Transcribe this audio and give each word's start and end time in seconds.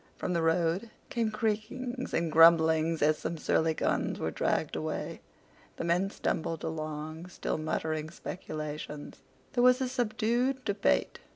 From 0.17 0.33
the 0.33 0.41
road 0.41 0.89
came 1.11 1.29
creakings 1.29 2.11
and 2.11 2.31
grumblings 2.31 3.03
as 3.03 3.19
some 3.19 3.37
surly 3.37 3.75
guns 3.75 4.17
were 4.17 4.31
dragged 4.31 4.75
away. 4.75 5.21
The 5.75 5.83
men 5.83 6.09
stumbled 6.09 6.63
along 6.63 7.27
still 7.27 7.59
muttering 7.59 8.09
speculations. 8.09 9.21
There 9.53 9.61
was 9.63 9.79
a 9.79 9.87
subdued 9.87 10.65
debate. 10.65 11.19